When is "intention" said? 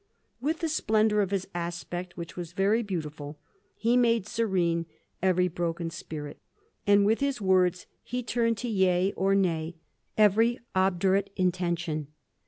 11.35-12.07